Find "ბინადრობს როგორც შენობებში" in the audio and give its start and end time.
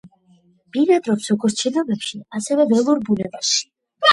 0.77-2.23